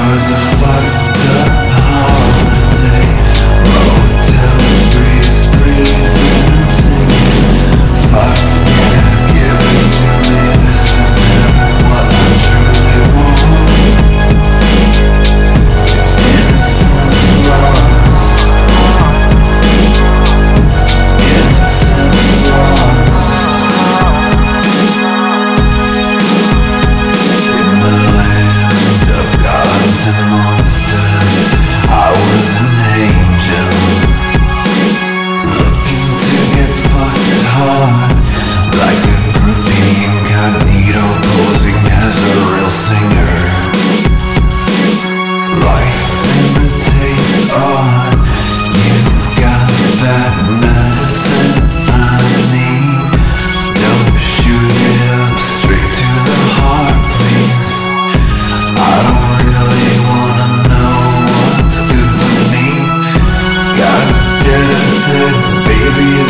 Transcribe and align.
Doors 0.00 0.30
are 0.30 0.94
up 0.94 0.99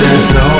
that's 0.01 0.35
all. 0.37 0.60